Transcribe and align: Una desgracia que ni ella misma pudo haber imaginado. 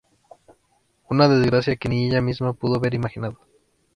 Una 1.11 1.29
desgracia 1.29 1.75
que 1.75 1.87
ni 1.87 2.07
ella 2.07 2.21
misma 2.21 2.53
pudo 2.53 2.77
haber 2.77 2.95
imaginado. 2.95 3.37